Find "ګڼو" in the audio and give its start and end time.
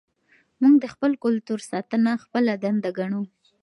2.99-3.21